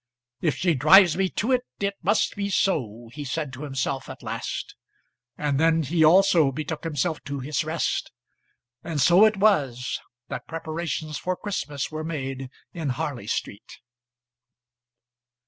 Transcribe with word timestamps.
"If 0.41 0.55
she 0.55 0.73
drives 0.73 1.15
me 1.15 1.29
to 1.29 1.51
it, 1.51 1.61
it 1.79 1.93
must 2.01 2.35
be 2.35 2.49
so," 2.49 3.11
he 3.13 3.23
said 3.23 3.53
to 3.53 3.61
himself 3.65 4.09
at 4.09 4.23
last. 4.23 4.73
And 5.37 5.59
then 5.59 5.83
he 5.83 6.03
also 6.03 6.51
betook 6.51 6.85
himself 6.85 7.23
to 7.25 7.39
his 7.39 7.63
rest. 7.63 8.11
And 8.83 8.99
so 8.99 9.25
it 9.25 9.37
was 9.37 9.99
that 10.27 10.47
preparations 10.47 11.19
for 11.19 11.35
Christmas 11.37 11.91
were 11.91 12.03
made 12.03 12.49
in 12.73 12.89
Harley 12.97 13.27
Street. 13.27 13.79